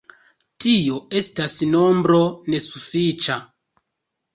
Tio 0.65 0.97
estas 1.21 1.59
nombro 1.75 2.25
nesufiĉa. 2.51 3.43